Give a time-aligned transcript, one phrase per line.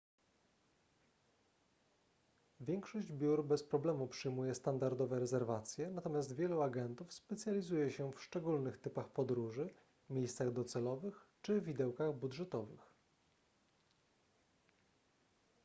[2.59, 9.09] większość biur bez problemu przyjmuje standardowe rezerwacje natomiast wielu agentów specjalizuje się w szczególnych typach
[9.09, 9.73] podróży
[10.09, 12.91] miejscach docelowych czy widełkach budżetowych